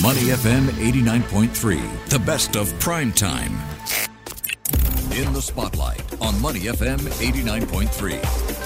Money 0.00 0.30
FM 0.30 0.68
89.3, 0.80 2.08
the 2.08 2.18
best 2.20 2.56
of 2.56 2.72
prime 2.80 3.12
time. 3.12 3.52
In 5.12 5.34
the 5.34 5.42
spotlight 5.42 6.18
on 6.18 6.40
Money 6.40 6.60
FM 6.60 6.96
89.3. 6.96 8.62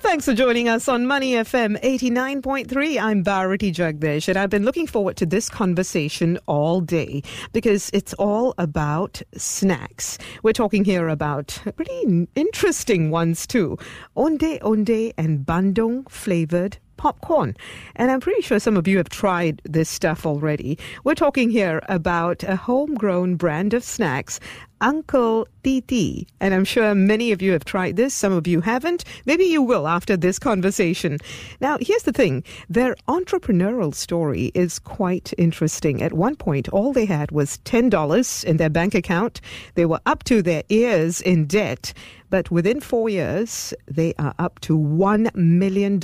Thanks 0.00 0.24
for 0.24 0.32
joining 0.32 0.66
us 0.66 0.88
on 0.88 1.06
Money 1.06 1.32
FM 1.32 1.78
89.3. 1.82 3.02
I'm 3.02 3.22
Bharati 3.22 3.70
Jagdish, 3.70 4.26
and 4.28 4.38
I've 4.38 4.48
been 4.48 4.64
looking 4.64 4.86
forward 4.86 5.18
to 5.18 5.26
this 5.26 5.50
conversation 5.50 6.38
all 6.46 6.80
day 6.80 7.22
because 7.52 7.90
it's 7.92 8.14
all 8.14 8.54
about 8.56 9.20
snacks. 9.36 10.16
We're 10.42 10.54
talking 10.54 10.86
here 10.86 11.10
about 11.10 11.60
pretty 11.76 12.28
interesting 12.34 13.10
ones 13.10 13.46
too. 13.46 13.76
Onde 14.16 14.58
Onde 14.62 15.12
and 15.18 15.44
Bandung 15.44 16.10
flavored 16.10 16.78
popcorn. 16.96 17.56
And 17.96 18.10
I'm 18.10 18.20
pretty 18.20 18.42
sure 18.42 18.58
some 18.58 18.76
of 18.76 18.88
you 18.88 18.96
have 18.98 19.08
tried 19.08 19.62
this 19.64 19.88
stuff 19.88 20.26
already. 20.26 20.78
We're 21.04 21.14
talking 21.14 21.50
here 21.50 21.82
about 21.88 22.42
a 22.42 22.56
homegrown 22.56 23.36
brand 23.36 23.74
of 23.74 23.84
snacks, 23.84 24.40
Uncle 24.84 25.48
Didi. 25.62 26.28
And 26.40 26.52
I'm 26.52 26.66
sure 26.66 26.94
many 26.94 27.32
of 27.32 27.40
you 27.40 27.52
have 27.52 27.64
tried 27.64 27.96
this. 27.96 28.12
Some 28.12 28.34
of 28.34 28.46
you 28.46 28.60
haven't. 28.60 29.02
Maybe 29.24 29.44
you 29.44 29.62
will 29.62 29.88
after 29.88 30.14
this 30.14 30.38
conversation. 30.38 31.16
Now, 31.58 31.78
here's 31.80 32.02
the 32.02 32.12
thing 32.12 32.44
their 32.68 32.94
entrepreneurial 33.08 33.94
story 33.94 34.52
is 34.54 34.78
quite 34.78 35.32
interesting. 35.38 36.02
At 36.02 36.12
one 36.12 36.36
point, 36.36 36.68
all 36.68 36.92
they 36.92 37.06
had 37.06 37.30
was 37.30 37.58
$10 37.64 38.44
in 38.44 38.58
their 38.58 38.68
bank 38.68 38.94
account. 38.94 39.40
They 39.74 39.86
were 39.86 40.00
up 40.04 40.22
to 40.24 40.42
their 40.42 40.64
ears 40.68 41.22
in 41.22 41.46
debt. 41.46 41.94
But 42.28 42.50
within 42.50 42.80
four 42.80 43.08
years, 43.08 43.72
they 43.86 44.12
are 44.18 44.34
up 44.38 44.60
to 44.60 44.76
$1 44.76 45.34
million 45.34 46.00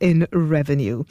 in 0.00 0.26
revenue. 0.32 1.04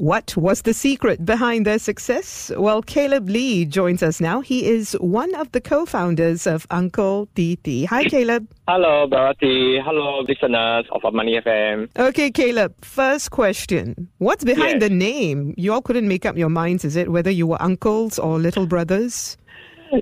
What 0.00 0.34
was 0.34 0.62
the 0.62 0.72
secret 0.72 1.26
behind 1.26 1.66
their 1.66 1.78
success? 1.78 2.50
Well, 2.56 2.80
Caleb 2.80 3.28
Lee 3.28 3.66
joins 3.66 4.02
us 4.02 4.18
now. 4.18 4.40
He 4.40 4.64
is 4.66 4.92
one 4.98 5.34
of 5.34 5.52
the 5.52 5.60
co 5.60 5.84
founders 5.84 6.46
of 6.46 6.66
Uncle 6.70 7.28
Didi. 7.34 7.84
Hi, 7.84 8.04
Caleb. 8.04 8.48
Hello, 8.66 9.06
Bharati. 9.06 9.78
Hello, 9.84 10.20
listeners 10.26 10.86
of 10.92 11.02
Money 11.12 11.38
FM. 11.44 11.90
Okay, 11.98 12.30
Caleb, 12.30 12.72
first 12.82 13.30
question. 13.30 14.08
What's 14.16 14.42
behind 14.42 14.80
Yes. 14.80 14.88
the 14.88 14.94
name? 14.94 15.52
You 15.58 15.74
all 15.74 15.82
couldn't 15.82 16.08
make 16.08 16.24
up 16.24 16.34
your 16.38 16.48
minds, 16.48 16.82
is 16.86 16.96
it, 16.96 17.12
whether 17.12 17.30
you 17.30 17.46
were 17.46 17.60
uncles 17.60 18.18
or 18.18 18.38
little 18.38 18.64
brothers? 18.66 19.36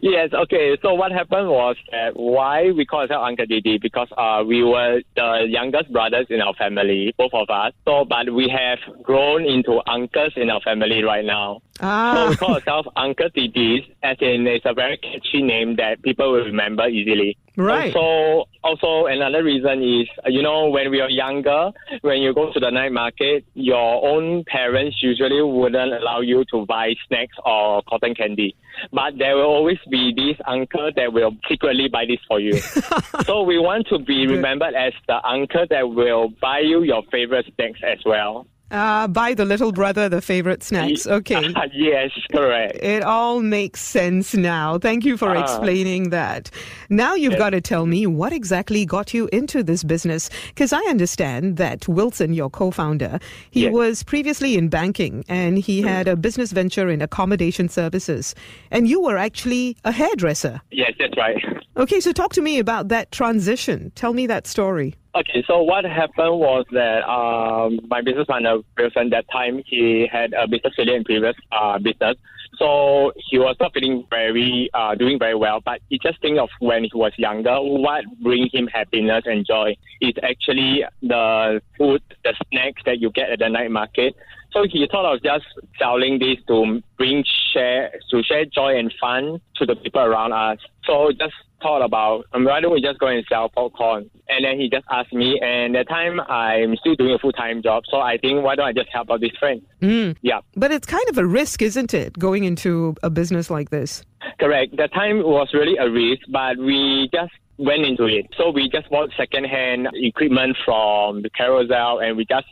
Yes, 0.02 0.30
okay. 0.32 0.76
So 0.82 0.94
what 0.94 1.12
happened 1.12 1.48
was 1.48 1.76
that 1.90 2.16
why 2.16 2.70
we 2.70 2.84
call 2.84 3.00
ourselves 3.00 3.24
Uncle 3.26 3.46
Didi 3.46 3.78
because 3.78 4.08
uh, 4.16 4.44
we 4.46 4.62
were 4.62 5.00
the 5.16 5.46
youngest 5.48 5.92
brothers 5.92 6.26
in 6.30 6.40
our 6.40 6.54
family, 6.54 7.14
both 7.16 7.32
of 7.32 7.48
us. 7.50 7.72
So, 7.86 8.04
but 8.04 8.32
we 8.32 8.48
have 8.48 8.78
grown 9.02 9.44
into 9.44 9.80
uncles 9.86 10.32
in 10.36 10.50
our 10.50 10.60
family 10.60 11.02
right 11.02 11.24
now. 11.24 11.60
Ah. 11.80 12.14
So 12.14 12.30
we 12.30 12.36
call 12.36 12.54
ourselves 12.54 12.88
Uncle 12.96 13.28
Didi, 13.34 13.94
as 14.02 14.16
in 14.20 14.46
it's 14.46 14.66
a 14.66 14.74
very 14.74 14.98
catchy 14.98 15.42
name 15.42 15.76
that 15.76 16.02
people 16.02 16.32
will 16.32 16.44
remember 16.44 16.86
easily. 16.88 17.36
Right. 17.58 17.92
Also, 17.92 18.48
also 18.62 19.06
another 19.06 19.42
reason 19.42 19.82
is, 19.82 20.06
uh, 20.24 20.28
you 20.28 20.42
know, 20.42 20.68
when 20.68 20.92
we 20.92 21.00
are 21.00 21.10
younger, 21.10 21.72
when 22.02 22.22
you 22.22 22.32
go 22.32 22.52
to 22.52 22.60
the 22.60 22.70
night 22.70 22.92
market, 22.92 23.44
your 23.54 24.06
own 24.08 24.44
parents 24.44 25.02
usually 25.02 25.42
wouldn't 25.42 25.92
allow 25.92 26.20
you 26.20 26.44
to 26.52 26.64
buy 26.66 26.94
snacks 27.08 27.36
or 27.44 27.82
cotton 27.82 28.14
candy. 28.14 28.54
But 28.92 29.18
there 29.18 29.34
will 29.34 29.46
always 29.46 29.78
be 29.90 30.14
this 30.14 30.36
uncle 30.46 30.92
that 30.94 31.12
will 31.12 31.32
secretly 31.48 31.88
buy 31.88 32.06
this 32.06 32.20
for 32.28 32.38
you. 32.38 32.58
so 33.24 33.42
we 33.42 33.58
want 33.58 33.88
to 33.88 33.98
be 33.98 34.28
remembered 34.28 34.74
as 34.74 34.92
the 35.08 35.18
uncle 35.26 35.66
that 35.68 35.90
will 35.90 36.28
buy 36.40 36.60
you 36.60 36.84
your 36.84 37.02
favorite 37.10 37.46
snacks 37.56 37.80
as 37.82 37.98
well. 38.06 38.46
Ah, 38.70 39.06
by 39.06 39.34
the 39.34 39.44
little 39.44 39.72
brother, 39.72 40.08
the 40.08 40.20
favorite 40.20 40.62
snacks. 40.62 41.06
Okay. 41.06 41.54
yes, 41.72 42.10
correct. 42.32 42.76
It 42.82 43.02
all 43.02 43.40
makes 43.40 43.80
sense 43.80 44.34
now. 44.34 44.78
Thank 44.78 45.04
you 45.04 45.16
for 45.16 45.36
Ah. 45.36 45.42
explaining 45.42 46.10
that. 46.10 46.50
Now 46.90 47.14
you've 47.14 47.38
got 47.38 47.50
to 47.50 47.60
tell 47.60 47.86
me 47.86 48.06
what 48.06 48.32
exactly 48.32 48.84
got 48.84 49.14
you 49.14 49.28
into 49.32 49.62
this 49.62 49.82
business. 49.84 50.30
Because 50.48 50.72
I 50.72 50.80
understand 50.88 51.56
that 51.56 51.86
Wilson, 51.88 52.32
your 52.32 52.50
co 52.50 52.70
founder, 52.70 53.18
he 53.50 53.62
Yes. 53.64 53.72
was 53.72 54.02
previously 54.02 54.56
in 54.56 54.68
banking 54.68 55.24
and 55.28 55.58
he 55.58 55.82
had 55.82 56.08
a 56.08 56.16
business 56.16 56.52
venture 56.52 56.88
in 56.88 57.00
accommodation 57.02 57.68
services. 57.68 58.34
And 58.70 58.88
you 58.88 59.00
were 59.00 59.16
actually 59.16 59.76
a 59.84 59.92
hairdresser. 59.92 60.60
Yes, 60.70 60.92
that's 60.98 61.16
right. 61.16 61.36
Okay, 61.76 62.00
so 62.00 62.12
talk 62.12 62.32
to 62.34 62.42
me 62.42 62.58
about 62.58 62.88
that 62.88 63.12
transition. 63.12 63.92
Tell 63.94 64.12
me 64.12 64.26
that 64.26 64.46
story. 64.46 64.94
Okay, 65.18 65.42
so 65.48 65.62
what 65.62 65.84
happened 65.84 66.38
was 66.38 66.64
that 66.70 67.02
um, 67.08 67.80
my 67.88 68.00
business 68.00 68.26
partner 68.26 68.58
Wilson 68.76 69.10
that 69.10 69.24
time 69.32 69.64
he 69.66 70.06
had 70.06 70.32
a 70.32 70.46
business 70.46 70.74
failure 70.76 70.94
in 70.94 71.02
previous 71.02 71.34
uh, 71.50 71.76
business, 71.80 72.16
so 72.56 73.12
he 73.16 73.36
was 73.36 73.56
not 73.58 73.72
feeling 73.74 74.06
very 74.10 74.70
uh, 74.74 74.94
doing 74.94 75.18
very 75.18 75.34
well. 75.34 75.60
But 75.60 75.80
he 75.88 75.98
just 75.98 76.20
think 76.20 76.38
of 76.38 76.50
when 76.60 76.84
he 76.84 76.90
was 76.94 77.10
younger, 77.16 77.56
what 77.56 78.04
bring 78.22 78.48
him 78.52 78.68
happiness 78.68 79.24
and 79.26 79.44
joy 79.44 79.74
is 80.00 80.12
actually 80.22 80.84
the 81.02 81.60
food, 81.76 82.00
the 82.22 82.34
snacks 82.52 82.82
that 82.86 83.00
you 83.00 83.10
get 83.10 83.30
at 83.30 83.40
the 83.40 83.48
night 83.48 83.72
market. 83.72 84.14
So 84.52 84.64
he 84.70 84.86
thought 84.90 85.12
of 85.12 85.22
just 85.22 85.46
selling 85.80 86.20
this 86.20 86.38
to 86.46 86.80
bring 86.96 87.24
share 87.52 87.92
to 88.10 88.22
share 88.22 88.44
joy 88.44 88.78
and 88.78 88.94
fun 89.00 89.40
to 89.56 89.66
the 89.66 89.74
people 89.74 90.00
around 90.00 90.32
us. 90.32 90.58
So 90.88 91.12
just 91.12 91.34
thought 91.62 91.84
about 91.84 92.24
um, 92.32 92.44
why 92.44 92.60
don't 92.60 92.72
we 92.72 92.80
just 92.80 92.98
go 92.98 93.08
and 93.08 93.22
sell 93.28 93.48
popcorn? 93.50 94.08
And 94.28 94.44
then 94.44 94.58
he 94.58 94.70
just 94.70 94.86
asked 94.90 95.12
me, 95.12 95.38
and 95.42 95.76
at 95.76 95.86
the 95.86 95.92
time 95.92 96.18
I'm 96.20 96.76
still 96.76 96.94
doing 96.94 97.12
a 97.12 97.18
full 97.18 97.32
time 97.32 97.62
job, 97.62 97.82
so 97.90 97.98
I 97.98 98.16
think 98.16 98.42
why 98.42 98.54
don't 98.56 98.66
I 98.66 98.72
just 98.72 98.88
help 98.90 99.10
out 99.10 99.20
this 99.20 99.36
friend? 99.38 99.60
Mm. 99.82 100.16
Yeah, 100.22 100.40
But 100.56 100.72
it's 100.72 100.86
kind 100.86 101.06
of 101.10 101.18
a 101.18 101.26
risk, 101.26 101.60
isn't 101.60 101.92
it, 101.92 102.18
going 102.18 102.44
into 102.44 102.94
a 103.02 103.10
business 103.10 103.50
like 103.50 103.68
this? 103.70 104.02
correct. 104.40 104.76
The 104.76 104.88
time 104.88 105.18
was 105.18 105.48
really 105.52 105.76
a 105.76 105.90
risk, 105.90 106.22
but 106.28 106.56
we 106.58 107.08
just 107.12 107.32
went 107.58 107.84
into 107.84 108.04
it. 108.04 108.26
So 108.36 108.50
we 108.50 108.68
just 108.68 108.88
bought 108.88 109.10
second-hand 109.16 109.88
equipment 109.94 110.56
from 110.64 111.22
the 111.22 111.30
carousel, 111.30 111.98
and 112.00 112.16
we 112.16 112.24
just 112.24 112.46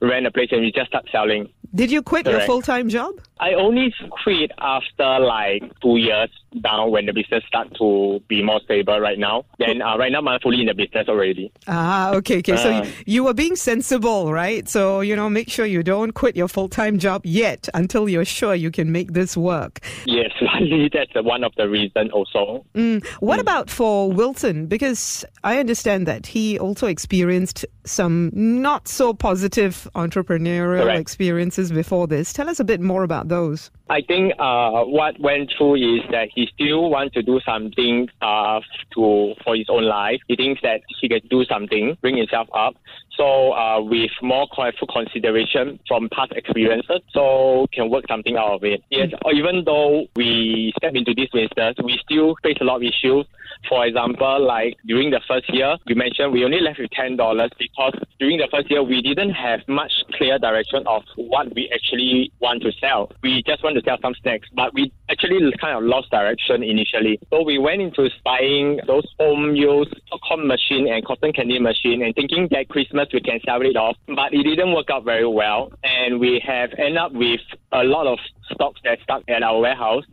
ran 0.00 0.26
a 0.26 0.30
place 0.30 0.48
and 0.52 0.60
we 0.60 0.70
just 0.70 0.88
start 0.88 1.06
selling. 1.10 1.48
Did 1.74 1.90
you 1.90 2.02
quit 2.02 2.26
your 2.26 2.40
full 2.40 2.62
time 2.62 2.88
job? 2.88 3.14
I 3.40 3.54
only 3.54 3.92
quit 4.22 4.52
after 4.58 5.18
like 5.18 5.62
two 5.80 5.96
years 5.96 6.28
down 6.62 6.90
when 6.90 7.06
the 7.06 7.12
business 7.12 7.42
start 7.46 7.68
to 7.78 8.20
be 8.28 8.42
more 8.42 8.60
stable 8.64 8.98
right 9.00 9.18
now. 9.18 9.44
Then 9.58 9.80
uh, 9.80 9.96
right 9.96 10.12
now 10.12 10.20
I'm 10.20 10.40
fully 10.40 10.60
in 10.60 10.66
the 10.66 10.74
business 10.74 11.08
already. 11.08 11.50
Ah, 11.66 12.12
okay, 12.16 12.38
okay. 12.38 12.56
so 12.56 12.70
Uh. 12.70 12.84
you, 12.84 12.92
you 13.06 13.24
were 13.24 13.32
being 13.34 13.56
sensible, 13.56 14.32
right? 14.32 14.68
So, 14.68 15.00
you 15.00 15.16
know, 15.16 15.30
make 15.30 15.48
sure 15.48 15.64
you 15.64 15.82
don't 15.82 16.12
quit 16.12 16.36
your 16.36 16.48
full 16.48 16.68
time 16.68 16.98
job 16.98 17.24
yet 17.24 17.68
until 17.72 18.08
you're 18.08 18.24
sure 18.26 18.54
you 18.54 18.70
can 18.70 18.92
make 18.92 19.12
this 19.12 19.36
work. 19.36 19.80
Yes, 20.04 20.32
that's 20.92 21.14
one 21.24 21.44
of 21.44 21.52
the 21.56 21.68
reasons 21.68 22.10
also. 22.12 22.64
Mm. 22.74 23.06
What 23.20 23.38
about 23.38 23.70
for 23.70 24.10
Wilson? 24.12 24.66
Because 24.66 25.24
I 25.44 25.58
understand 25.58 26.06
that 26.06 26.26
he 26.26 26.58
also 26.58 26.86
experienced 26.88 27.64
some 27.84 28.30
not 28.34 28.86
so 28.86 29.14
positive 29.14 29.88
entrepreneurial 29.94 30.82
Correct. 30.82 31.00
experiences 31.00 31.72
before 31.72 32.06
this. 32.06 32.32
Tell 32.32 32.48
us 32.50 32.60
a 32.60 32.64
bit 32.64 32.80
more 32.80 33.02
about 33.02 33.28
those. 33.30 33.70
I 33.90 34.02
think 34.02 34.34
uh, 34.38 34.84
what 34.84 35.18
went 35.18 35.50
through 35.58 35.74
is 35.74 36.02
that 36.12 36.28
he 36.32 36.48
still 36.54 36.90
wants 36.90 37.12
to 37.14 37.22
do 37.22 37.40
something 37.44 38.08
uh, 38.22 38.60
to 38.94 39.34
for 39.42 39.56
his 39.56 39.66
own 39.68 39.84
life. 39.84 40.20
He 40.28 40.36
thinks 40.36 40.62
that 40.62 40.82
he 41.00 41.08
can 41.08 41.20
do 41.28 41.44
something, 41.44 41.98
bring 42.00 42.16
himself 42.16 42.46
up. 42.54 42.76
So 43.16 43.52
uh, 43.52 43.82
with 43.82 44.12
more 44.22 44.46
careful 44.54 44.86
consideration 44.86 45.80
from 45.88 46.08
past 46.08 46.30
experiences, 46.36 47.00
so 47.12 47.66
can 47.72 47.90
work 47.90 48.04
something 48.08 48.36
out 48.36 48.54
of 48.54 48.64
it. 48.64 48.80
Yes, 48.90 49.10
or 49.24 49.32
even 49.32 49.64
though 49.64 50.06
we 50.14 50.72
step 50.76 50.94
into 50.94 51.12
this 51.12 51.28
business, 51.30 51.74
we 51.82 51.98
still 52.04 52.36
face 52.44 52.58
a 52.60 52.64
lot 52.64 52.76
of 52.76 52.82
issues. 52.82 53.26
For 53.68 53.84
example, 53.84 54.46
like 54.46 54.76
during 54.86 55.10
the 55.10 55.20
first 55.26 55.52
year, 55.52 55.76
you 55.86 55.96
mentioned 55.96 56.32
we 56.32 56.44
only 56.44 56.60
left 56.60 56.78
with 56.78 56.92
ten 56.92 57.16
dollars 57.16 57.50
because 57.58 57.92
during 58.20 58.38
the 58.38 58.48
first 58.50 58.70
year 58.70 58.82
we 58.82 59.02
didn't 59.02 59.30
have 59.30 59.60
much 59.66 59.92
clear 60.14 60.38
direction 60.38 60.86
of 60.86 61.02
what 61.16 61.52
we 61.54 61.68
actually 61.74 62.32
want 62.40 62.62
to 62.62 62.72
sell. 62.80 63.10
We 63.22 63.42
just 63.46 63.62
want 63.64 63.76
to 63.76 63.79
sell 63.84 63.98
some 64.02 64.14
snacks, 64.22 64.48
but 64.54 64.72
we 64.74 64.92
actually 65.08 65.52
kind 65.60 65.76
of 65.76 65.84
lost 65.84 66.10
direction 66.10 66.62
initially. 66.62 67.18
So 67.30 67.42
we 67.42 67.58
went 67.58 67.80
into 67.80 68.08
buying 68.24 68.80
those 68.86 69.06
home 69.18 69.54
use 69.54 69.92
popcorn 70.10 70.46
machine 70.46 70.88
and 70.88 71.04
cotton 71.04 71.32
candy 71.32 71.58
machine 71.58 72.02
and 72.02 72.14
thinking 72.14 72.48
that 72.50 72.68
Christmas 72.68 73.08
we 73.12 73.20
can 73.20 73.40
sell 73.44 73.62
it 73.62 73.76
off, 73.76 73.96
but 74.06 74.32
it 74.32 74.42
didn't 74.42 74.72
work 74.74 74.90
out 74.90 75.04
very 75.04 75.26
well, 75.26 75.72
and 75.84 76.20
we 76.20 76.42
have 76.46 76.70
ended 76.78 76.96
up 76.96 77.12
with 77.12 77.40
a 77.72 77.84
lot 77.84 78.06
of 78.06 78.18
stocks 78.52 78.80
that 78.84 78.98
stuck 79.02 79.22
at 79.28 79.42
our 79.42 79.60
warehouse. 79.60 80.04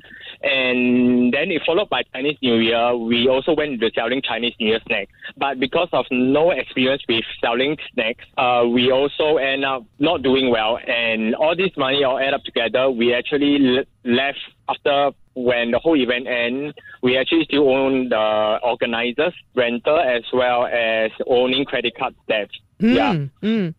And 0.41 1.33
then 1.33 1.51
it 1.51 1.61
followed 1.65 1.89
by 1.89 2.03
Chinese 2.13 2.37
New 2.41 2.55
Year. 2.55 2.95
We 2.95 3.27
also 3.27 3.53
went 3.55 3.73
into 3.73 3.91
selling 3.93 4.21
Chinese 4.21 4.53
New 4.59 4.67
Year 4.67 4.79
snacks. 4.87 5.11
But 5.37 5.59
because 5.59 5.89
of 5.93 6.05
no 6.11 6.51
experience 6.51 7.03
with 7.07 7.23
selling 7.41 7.77
snacks, 7.93 8.25
uh, 8.37 8.65
we 8.67 8.91
also 8.91 9.37
end 9.37 9.65
up 9.65 9.83
not 9.99 10.21
doing 10.21 10.49
well. 10.49 10.79
And 10.87 11.35
all 11.35 11.55
this 11.55 11.71
money 11.77 12.03
all 12.03 12.19
add 12.19 12.33
up 12.33 12.43
together, 12.43 12.89
we 12.89 13.13
actually 13.13 13.85
left 14.03 14.39
after 14.69 15.11
when 15.37 15.71
the 15.71 15.79
whole 15.79 15.95
event 15.95 16.27
end, 16.27 16.73
we 17.03 17.17
actually 17.17 17.45
still 17.45 17.69
own 17.69 18.09
the 18.09 18.59
organizers, 18.63 19.33
renter, 19.55 19.99
as 19.99 20.23
well 20.33 20.65
as 20.65 21.11
owning 21.27 21.63
credit 21.63 21.93
card 21.97 22.15
debt. 22.27 22.49
yeah. 22.79 23.25
Mm. 23.41 23.73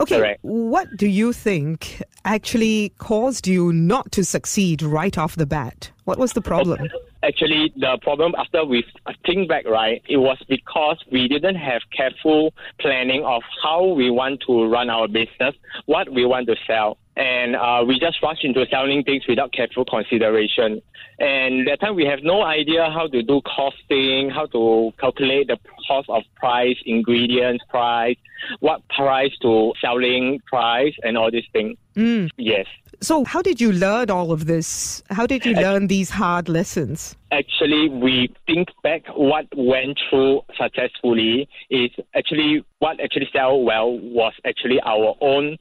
Okay, 0.00 0.16
Correct. 0.18 0.38
what 0.42 0.88
do 0.96 1.06
you 1.06 1.32
think 1.32 2.02
actually 2.24 2.92
caused 2.98 3.46
you 3.46 3.72
not 3.72 4.10
to 4.12 4.24
succeed 4.24 4.82
right 4.82 5.16
off 5.18 5.36
the 5.36 5.46
bat? 5.46 5.90
What 6.04 6.18
was 6.18 6.32
the 6.32 6.40
problem? 6.40 6.88
Actually, 7.22 7.72
the 7.76 7.98
problem 8.00 8.32
after 8.38 8.64
we 8.64 8.84
think 9.26 9.48
back, 9.48 9.66
right, 9.66 10.00
it 10.08 10.18
was 10.18 10.38
because 10.48 11.04
we 11.10 11.26
didn't 11.26 11.56
have 11.56 11.82
careful 11.94 12.54
planning 12.80 13.24
of 13.24 13.42
how 13.60 13.84
we 13.86 14.08
want 14.08 14.40
to 14.46 14.66
run 14.66 14.88
our 14.88 15.08
business, 15.08 15.54
what 15.86 16.08
we 16.12 16.24
want 16.24 16.46
to 16.46 16.54
sell. 16.64 16.96
And 17.18 17.56
uh, 17.56 17.84
we 17.86 17.98
just 17.98 18.22
rush 18.22 18.38
into 18.44 18.64
selling 18.70 19.02
things 19.02 19.24
without 19.28 19.52
careful 19.52 19.84
consideration. 19.84 20.80
And 21.18 21.66
that 21.66 21.80
time 21.80 21.96
we 21.96 22.04
have 22.04 22.20
no 22.22 22.42
idea 22.42 22.88
how 22.90 23.08
to 23.08 23.22
do 23.24 23.40
costing, 23.42 24.30
how 24.30 24.46
to 24.46 24.92
calculate 25.00 25.48
the 25.48 25.58
cost 25.88 26.08
of 26.08 26.22
price, 26.36 26.76
ingredients 26.86 27.64
price, 27.68 28.16
what 28.60 28.88
price 28.88 29.32
to 29.42 29.72
selling 29.80 30.40
price, 30.46 30.94
and 31.02 31.18
all 31.18 31.30
these 31.30 31.48
things. 31.52 31.76
Mm. 31.96 32.30
Yes. 32.36 32.66
So, 33.00 33.24
how 33.24 33.42
did 33.42 33.60
you 33.60 33.72
learn 33.72 34.10
all 34.10 34.30
of 34.30 34.46
this? 34.46 35.02
How 35.10 35.26
did 35.26 35.44
you 35.44 35.54
learn 35.54 35.88
these 35.88 36.10
hard 36.10 36.48
lessons? 36.48 37.16
actually 37.30 37.88
we 37.88 38.34
think 38.46 38.68
back 38.82 39.02
what 39.14 39.46
went 39.56 39.98
through 40.08 40.40
successfully 40.56 41.48
is 41.70 41.90
actually 42.14 42.64
what 42.78 42.98
actually 43.00 43.28
sell 43.32 43.60
well 43.60 43.98
was 43.98 44.32
actually 44.46 44.80
our 44.80 45.14
own 45.20 45.56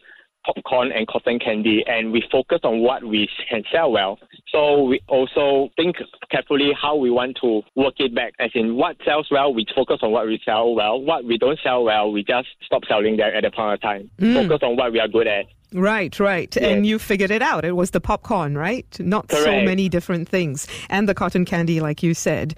popcorn 0.47 0.91
and 0.91 1.07
cotton 1.07 1.39
candy 1.39 1.83
and 1.85 2.11
we 2.11 2.23
focus 2.31 2.59
on 2.63 2.79
what 2.79 3.03
we 3.03 3.29
can 3.49 3.63
sell 3.71 3.91
well. 3.91 4.17
So 4.51 4.83
we 4.83 5.01
also 5.07 5.69
think 5.75 5.97
carefully 6.31 6.71
how 6.79 6.95
we 6.95 7.11
want 7.11 7.37
to 7.41 7.61
work 7.75 7.95
it 7.97 8.15
back 8.15 8.33
as 8.39 8.51
in 8.55 8.75
what 8.75 8.95
sells 9.05 9.27
well, 9.29 9.53
we 9.53 9.65
focus 9.75 9.99
on 10.01 10.11
what 10.11 10.25
we 10.25 10.39
sell 10.43 10.73
well. 10.73 11.01
What 11.01 11.25
we 11.25 11.37
don't 11.37 11.59
sell 11.63 11.83
well, 11.83 12.11
we 12.11 12.23
just 12.23 12.47
stop 12.63 12.83
selling 12.87 13.17
that 13.17 13.33
at 13.33 13.43
the 13.43 13.51
point 13.51 13.73
of 13.73 13.81
time. 13.81 14.09
Mm. 14.19 14.47
Focus 14.47 14.59
on 14.63 14.77
what 14.77 14.91
we 14.91 14.99
are 14.99 15.07
good 15.07 15.27
at. 15.27 15.45
Right, 15.73 16.17
right. 16.19 16.55
And 16.55 16.85
you 16.85 16.97
figured 16.97 17.29
it 17.29 17.41
out. 17.41 17.65
It 17.65 17.73
was 17.73 17.91
the 17.91 17.99
popcorn, 17.99 18.57
right? 18.57 18.85
Not 18.99 19.29
so 19.29 19.61
many 19.63 19.89
different 19.89 20.29
things. 20.29 20.65
And 20.89 21.09
the 21.09 21.13
cotton 21.13 21.43
candy, 21.43 21.81
like 21.81 22.01
you 22.01 22.13
said. 22.13 22.57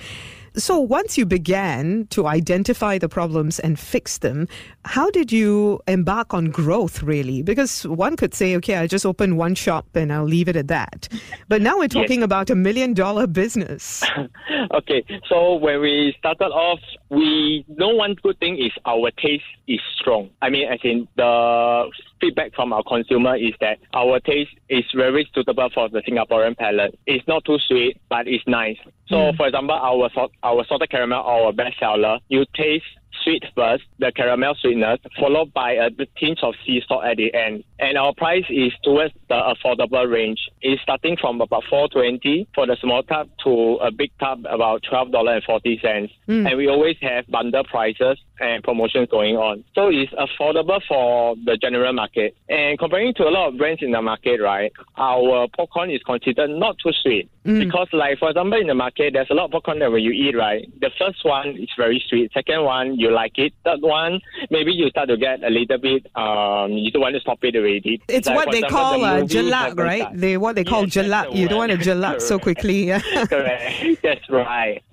So 0.56 0.80
once 0.80 1.18
you 1.18 1.26
began 1.26 2.08
to 2.12 2.28
identify 2.28 2.98
the 2.98 3.10
problems 3.10 3.60
and 3.60 3.80
fix 3.80 4.20
them, 4.20 4.48
how 4.86 5.10
did 5.12 5.32
you 5.32 5.80
embark 5.88 6.34
on 6.34 6.46
growth 6.50 7.04
really? 7.04 7.42
Because 7.42 7.86
one 7.88 8.16
could 8.16 8.34
say, 8.34 8.56
okay, 8.58 8.76
I 8.76 8.88
just 8.88 9.06
open 9.06 9.38
one 9.38 9.56
shop 9.56 9.86
and 9.96 10.12
I'll 10.12 10.24
leave 10.24 10.48
it 10.48 10.56
at 10.56 10.68
that. 10.68 11.08
But 11.50 11.64
now 11.64 11.80
we're 11.80 11.88
talking 11.88 12.22
about 12.22 12.52
a 12.52 12.56
million 12.56 12.94
dollar 12.94 13.26
business. 13.26 14.04
okay, 14.72 15.04
so 15.28 15.56
when 15.56 15.82
we 15.82 16.16
started 16.20 16.52
off, 16.52 16.80
we 17.10 17.66
know 17.68 17.90
one 17.90 18.14
good 18.22 18.40
thing 18.40 18.60
is 18.60 18.72
our 18.86 19.10
taste 19.12 19.44
is 19.68 19.80
strong. 20.00 20.30
I 20.44 20.52
mean, 20.52 20.72
as 20.72 20.80
in 20.84 21.08
the 21.18 21.90
feedback 22.22 22.54
from 22.54 22.72
our 22.72 22.84
consumer 22.84 23.36
is 23.36 23.54
that 23.62 23.80
our 23.96 24.20
taste 24.20 24.52
is 24.70 24.84
very 24.96 25.28
suitable 25.34 25.70
for 25.74 25.90
the 25.90 26.04
Singaporean 26.04 26.56
palate. 26.56 27.00
It's 27.08 27.28
not 27.28 27.46
too 27.46 27.58
sweet, 27.68 28.00
but 28.10 28.28
it's 28.28 28.44
nice. 28.46 28.78
So, 29.08 29.32
hmm. 29.32 29.38
for 29.38 29.48
example, 29.48 29.76
our 29.76 30.10
our 30.44 30.66
salted 30.68 30.92
caramel, 30.92 31.24
our 31.24 31.52
best 31.52 31.80
seller, 31.80 32.20
you 32.30 32.46
taste 32.56 32.86
sweet 33.30 33.44
first, 33.56 33.84
the 34.00 34.12
caramel 34.12 34.56
sweetness, 34.60 35.00
followed 35.20 35.54
by 35.54 35.74
a 35.74 35.90
tinge 36.18 36.40
of 36.42 36.56
sea 36.66 36.82
salt 36.88 37.06
at 37.06 37.18
the 37.18 37.34
end. 37.34 37.64
And 37.80 37.98
our 37.98 38.14
price 38.14 38.46
is 38.50 38.74
towards 38.84 39.14
the 39.28 39.36
affordable 39.36 40.10
range. 40.10 40.40
It's 40.62 40.82
starting 40.82 41.18
from 41.20 41.40
about 41.42 41.64
420 41.70 42.48
for 42.56 42.66
the 42.66 42.76
small 42.82 43.04
tub 43.04 43.30
to 43.44 43.76
a 43.82 43.92
big 43.92 44.12
tub 44.20 44.46
about 44.50 44.84
$12.40. 44.92 46.10
Hmm. 46.26 46.48
And 46.48 46.58
we 46.58 46.68
always 46.68 46.98
have 47.02 47.28
bundle 47.28 47.64
prices 47.64 48.18
and 48.40 48.64
promotions 48.64 49.08
going 49.10 49.36
on. 49.36 49.64
So 49.76 49.90
it's 49.90 50.12
affordable 50.14 50.82
for 50.88 51.36
the 51.46 51.58
general 51.58 51.94
market. 51.94 52.36
And 52.48 52.78
comparing 52.80 53.14
to 53.16 53.24
a 53.24 53.30
lot 53.32 53.50
of 53.50 53.58
brands 53.58 53.82
in 53.82 53.92
the 53.92 54.02
market, 54.02 54.40
right, 54.42 54.72
our 54.98 55.48
popcorn 55.56 55.92
is 55.92 56.02
considered 56.04 56.50
not 56.50 56.78
too 56.84 56.92
sweet. 57.02 57.30
Because 57.44 57.88
like 57.94 58.20
for 58.20 58.30
example 58.30 58.60
in 58.60 58.68
the 58.68 58.76
market 58.76 59.14
there's 59.14 59.30
a 59.32 59.34
lot 59.34 59.46
of 59.46 59.52
popcorn 59.52 59.80
that 59.80 59.92
when 59.92 60.04
you 60.04 60.12
eat, 60.12 60.36
right, 60.38 60.70
the 60.82 60.92
first 61.00 61.26
one 61.26 61.50
is 61.58 61.70
very 61.76 62.04
sweet. 62.08 62.32
Second 62.32 62.64
one 62.64 62.96
you 62.96 63.12
like 63.12 63.38
it. 63.40 63.54
Third 63.64 63.82
one, 63.82 64.20
maybe 64.52 64.72
you 64.72 64.88
start 64.90 65.10
to 65.10 65.18
get 65.18 65.44
a 65.44 65.50
little 65.50 65.78
bit 65.80 66.06
um 66.16 66.74
you 66.74 66.92
don't 66.92 67.02
want 67.02 67.16
to 67.16 67.22
stop 67.22 67.40
it 67.44 67.56
already. 67.56 68.02
It's 68.08 68.28
Like, 68.28 68.36
what 68.36 68.52
they 68.52 68.60
example, 68.60 68.78
call 68.78 69.00
the 69.00 69.22
movie 69.22 69.36
jalak, 69.36 69.70
haven't 69.70 69.86
right? 69.86 70.08
They 70.14 70.38
what 70.38 70.56
they 70.56 70.64
call 70.64 70.84
Yes, 70.84 70.94
the 70.94 71.30
You 71.34 71.48
don't 71.48 71.58
want 71.58 71.72
to 71.72 71.78
gelat 71.78 72.22
so 72.22 72.38
quickly. 72.48 72.88
Yeah. 72.88 73.00
Correct. 73.30 74.02
That's 74.04 74.30
right. 74.30 74.84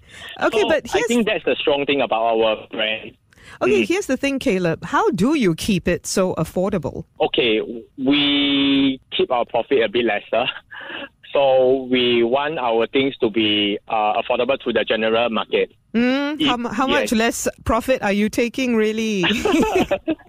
Okay, 0.42 0.60
So, 0.60 0.68
but 0.68 0.86
I 0.94 1.02
think 1.02 1.26
that's 1.26 1.44
the 1.44 1.56
strong 1.58 1.84
thing 1.86 2.00
about 2.00 2.22
our 2.22 2.66
brand. 2.70 3.16
okay. 3.62 3.84
Here's 3.84 4.06
the 4.06 4.16
thing, 4.16 4.38
Caleb. 4.38 4.84
How 4.84 5.10
do 5.10 5.34
you 5.34 5.54
keep 5.54 5.88
it 5.88 6.06
so 6.06 6.34
affordable? 6.34 7.04
okay, 7.20 7.60
we 7.98 9.00
keep 9.16 9.30
our 9.30 9.44
profit 9.44 9.82
a 9.82 9.88
bit 9.88 10.04
lesser. 10.04 10.46
So 11.32 11.82
we 11.90 12.22
want 12.22 12.58
our 12.58 12.86
things 12.86 13.14
to 13.18 13.28
be 13.28 13.78
uh, 13.88 14.14
affordable 14.22 14.58
to 14.60 14.72
the 14.72 14.84
general 14.84 15.28
market. 15.28 15.70
Mm, 15.94 16.44
how, 16.44 16.56
It- 16.58 16.72
how 16.74 16.86
much 16.86 17.12
less 17.12 17.48
profit 17.64 18.02
are 18.02 18.12
you 18.12 18.28
taking, 18.28 18.76
really? 18.76 19.22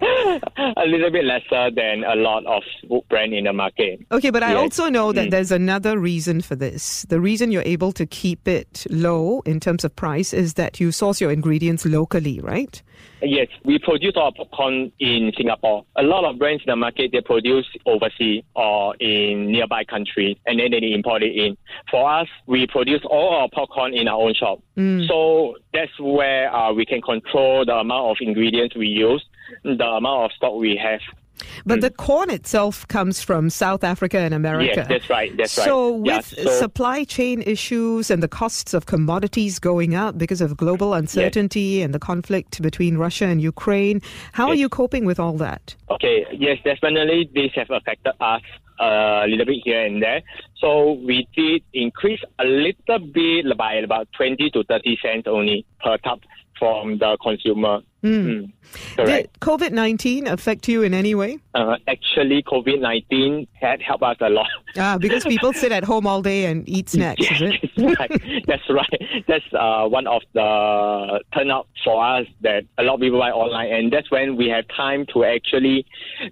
a 0.76 0.86
little 0.86 1.10
bit 1.10 1.24
lesser 1.24 1.70
than 1.74 2.04
a 2.04 2.14
lot 2.14 2.44
of 2.46 2.62
brand 3.08 3.34
in 3.34 3.44
the 3.44 3.52
market. 3.52 4.00
okay, 4.12 4.30
but 4.30 4.42
I 4.42 4.52
Yes. 4.52 4.58
also 4.58 4.88
know 4.88 5.12
that 5.12 5.28
Mm. 5.28 5.30
there's 5.30 5.52
another 5.52 5.98
reason 5.98 6.40
for 6.40 6.56
this. 6.56 7.04
The 7.08 7.20
reason 7.20 7.50
you're 7.52 7.62
able 7.66 7.92
to 7.92 8.06
keep 8.06 8.46
it 8.48 8.86
low 8.90 9.42
in 9.44 9.60
terms 9.60 9.84
of 9.84 9.94
price 9.94 10.32
is 10.32 10.54
that 10.54 10.80
you 10.80 10.90
source 10.92 11.20
your 11.20 11.30
ingredients 11.30 11.84
locally, 11.84 12.40
right? 12.40 12.80
Yes, 13.22 13.48
we 13.64 13.78
produce 13.78 14.14
our 14.16 14.32
popcorn 14.32 14.90
in 15.00 15.32
Singapore. 15.36 15.84
A 15.96 16.02
lot 16.02 16.24
of 16.24 16.38
brands 16.38 16.62
in 16.66 16.70
the 16.70 16.76
market 16.76 17.10
they 17.12 17.20
produce 17.20 17.66
overseas 17.86 18.42
or 18.54 18.94
in 19.00 19.50
nearby 19.52 19.84
countries, 19.84 20.36
and 20.46 20.58
then 20.60 20.70
they 20.70 20.92
import 20.92 21.22
it 21.22 21.34
in. 21.34 21.56
For 21.90 22.08
us, 22.08 22.28
we 22.46 22.66
produce 22.66 23.02
all 23.04 23.30
our 23.34 23.48
popcorn 23.52 23.92
in 23.94 24.08
our 24.08 24.20
own 24.20 24.34
shop. 24.34 24.60
So 25.08 25.56
that's 25.72 25.98
where 26.00 26.54
uh, 26.54 26.72
we 26.72 26.84
can 26.86 27.00
control 27.00 27.64
the 27.64 27.74
amount 27.74 28.10
of 28.10 28.16
ingredients 28.20 28.76
we 28.76 28.86
use, 28.88 29.24
the 29.64 29.84
amount 29.84 30.24
of 30.26 30.32
stock 30.36 30.54
we 30.54 30.76
have. 30.76 31.00
But 31.64 31.80
the 31.82 31.90
corn 31.90 32.30
itself 32.30 32.86
comes 32.88 33.22
from 33.22 33.48
South 33.50 33.84
Africa 33.84 34.18
and 34.18 34.34
America. 34.34 34.72
Mm. 34.72 34.76
Yes, 34.76 34.88
that's 34.88 35.10
right. 35.10 35.36
That's 35.36 35.56
right. 35.56 35.64
so 35.64 36.02
Yeah, 36.04 36.16
with 36.16 36.26
so- 36.26 36.50
supply 36.58 37.04
chain 37.04 37.42
issues 37.42 38.10
and 38.10 38.22
the 38.22 38.28
costs 38.28 38.74
of 38.74 38.86
commodities 38.86 39.58
going 39.58 39.94
up 39.94 40.18
because 40.18 40.40
of 40.40 40.56
global 40.56 40.94
uncertainty 40.94 41.80
and 41.82 41.94
the 41.94 41.98
conflict 42.00 42.60
between 42.60 42.98
Russia 42.98 43.26
and 43.26 43.40
Ukraine, 43.40 44.02
how 44.32 44.48
are 44.48 44.54
you 44.54 44.68
coping 44.68 45.04
with 45.04 45.20
all 45.20 45.34
that? 45.34 45.76
Okay, 45.90 46.26
yes, 46.32 46.58
definitely 46.64 47.30
this 47.34 47.52
have 47.54 47.70
affected 47.70 48.14
us 48.20 48.42
a 48.78 49.26
little 49.28 49.46
bit 49.46 49.62
here 49.64 49.84
and 49.84 50.02
there. 50.02 50.22
So 50.58 50.92
we 50.92 51.28
did 51.36 51.62
increase 51.72 52.20
a 52.38 52.44
little 52.44 52.98
bit 52.98 53.56
by 53.56 53.74
about 53.74 54.08
20 54.16 54.50
to 54.50 54.64
30 54.64 54.98
cents 55.02 55.28
only 55.28 55.64
per 55.80 55.96
tub 55.98 56.20
from 56.58 56.98
the 56.98 57.16
consumer. 57.22 57.80
Mm. 58.02 58.52
Correct. 58.94 59.32
Did 59.32 59.40
COVID 59.40 59.72
19 59.72 60.28
affect 60.28 60.68
you 60.68 60.82
in 60.82 60.94
any 60.94 61.16
way? 61.16 61.38
Uh, 61.54 61.76
actually, 61.88 62.44
COVID 62.44 62.80
19 62.80 63.48
had 63.54 63.82
helped 63.82 64.04
us 64.04 64.16
a 64.20 64.30
lot. 64.30 64.46
Ah, 64.76 64.98
because 64.98 65.24
people 65.24 65.52
sit 65.52 65.72
at 65.72 65.82
home 65.82 66.06
all 66.06 66.22
day 66.22 66.44
and 66.44 66.68
eat 66.68 66.88
snacks, 66.90 67.28
is 67.30 67.42
it? 67.42 67.70
Yes, 67.76 67.98
right. 67.98 68.44
That's 68.46 68.70
right. 68.70 69.24
That's 69.26 69.44
uh, 69.52 69.88
one 69.88 70.06
of 70.06 70.22
the 70.32 71.20
turnout 71.34 71.66
for 71.84 72.04
us 72.04 72.26
that 72.42 72.64
a 72.76 72.82
lot 72.84 72.94
of 72.94 73.00
people 73.00 73.18
buy 73.18 73.30
online, 73.30 73.72
and 73.72 73.92
that's 73.92 74.10
when 74.10 74.36
we 74.36 74.48
have 74.48 74.64
time 74.76 75.06
to 75.14 75.24
actually 75.24 75.84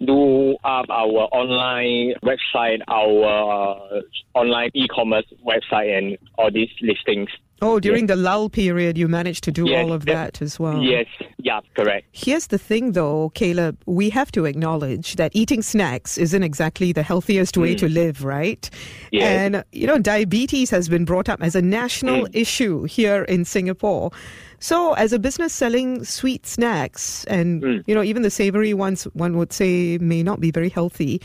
do 0.04 0.56
up 0.64 0.86
our 0.88 1.28
online 1.32 2.14
website, 2.22 2.80
our 2.86 3.24
uh, 3.24 4.00
online 4.34 4.70
e-commerce 4.74 5.26
website, 5.44 5.96
and 5.98 6.18
all 6.38 6.50
these 6.52 6.70
listings. 6.80 7.28
Oh, 7.62 7.80
during 7.80 8.06
the 8.06 8.16
lull 8.16 8.50
period, 8.50 8.98
you 8.98 9.08
managed 9.08 9.42
to 9.44 9.52
do 9.52 9.66
Yes, 9.66 9.82
all 9.82 9.92
of 9.92 10.04
that- 10.04 10.34
that 10.34 10.42
as 10.42 10.60
well. 10.60 10.82
Yes, 10.82 11.06
yeah, 11.38 11.60
correct. 11.74 12.06
Here's 12.12 12.48
the 12.48 12.58
thing, 12.58 12.92
though, 12.92 13.30
Caleb. 13.34 13.78
We 13.86 14.10
have 14.10 14.30
to 14.32 14.44
acknowledge 14.44 15.16
that 15.16 15.32
eating 15.34 15.62
snacks 15.62 16.18
isn't 16.18 16.42
exactly 16.42 16.92
the 16.92 17.02
healthiest 17.02 17.56
way 17.56 17.74
mm. 17.74 17.78
to 17.78 17.88
live, 17.88 18.24
right? 18.24 18.68
Yes. 19.10 19.24
And, 19.24 19.64
you 19.72 19.86
know, 19.86 19.98
diabetes 19.98 20.68
has 20.70 20.88
been 20.88 21.06
brought 21.06 21.30
up 21.30 21.42
as 21.42 21.54
a 21.54 21.62
national 21.62 22.26
mm. 22.26 22.30
issue 22.34 22.84
here 22.84 23.22
in 23.24 23.46
Singapore. 23.46 24.10
So, 24.58 24.92
as 24.94 25.12
a 25.14 25.18
business 25.18 25.54
selling 25.54 26.04
sweet 26.04 26.46
snacks, 26.46 27.24
and, 27.24 27.62
mm. 27.62 27.84
you 27.86 27.94
know, 27.94 28.02
even 28.02 28.22
the 28.22 28.30
savory 28.30 28.74
ones, 28.74 29.04
one 29.14 29.36
would 29.38 29.52
say 29.52 29.96
may 29.98 30.22
not 30.22 30.40
be 30.40 30.50
very 30.50 30.68
healthy, 30.68 31.22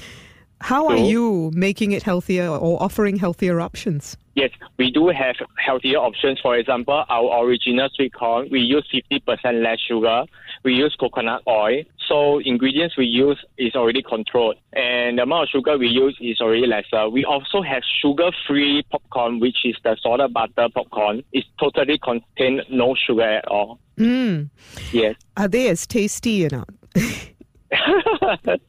how 0.62 0.88
are 0.88 0.98
you 0.98 1.52
making 1.54 1.92
it 1.92 2.04
healthier 2.04 2.48
or 2.48 2.82
offering 2.82 3.18
healthier 3.18 3.60
options? 3.60 4.16
Yes, 4.36 4.52
we 4.78 4.92
do 4.92 5.10
have 5.10 5.36
healthier 5.58 5.98
options. 5.98 6.40
For 6.40 6.56
example, 6.56 7.04
our 7.10 7.46
original 7.46 7.90
sweet 7.94 8.14
corn, 8.14 8.48
we 8.50 8.60
use 8.60 8.88
50% 9.12 9.62
less 9.62 9.80
sugar. 9.80 10.24
We 10.64 10.74
use 10.74 10.96
coconut 11.00 11.42
oil. 11.48 11.84
So 12.08 12.40
ingredients 12.40 12.98
we 12.98 13.06
use 13.06 13.44
is 13.58 13.76
already 13.76 14.02
controlled. 14.02 14.56
And 14.74 15.18
the 15.18 15.24
amount 15.24 15.44
of 15.44 15.50
sugar 15.50 15.78
we 15.78 15.88
use 15.88 16.18
is 16.22 16.40
already 16.40 16.66
lesser. 16.66 17.10
We 17.10 17.26
also 17.26 17.62
have 17.62 17.84
sugar-free 18.02 18.84
popcorn, 18.92 19.40
which 19.40 19.66
is 19.66 19.76
the 19.84 19.98
salted 20.02 20.34
butter 20.34 20.70
popcorn. 20.74 21.24
It 21.34 21.46
totally 21.60 21.98
contain 21.98 22.62
no 22.70 22.96
sugar 22.96 23.24
at 23.24 23.48
all. 23.48 23.80
Mm. 23.98 24.50
Yes. 24.94 25.16
Are 25.36 25.48
they 25.48 25.68
as 25.70 25.86
tasty 25.86 26.46
or 26.46 26.50
not? 26.52 26.70